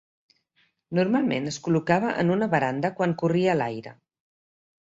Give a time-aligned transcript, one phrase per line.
[0.99, 3.95] Normalment es col·locava en una veranda quan corria l'aire.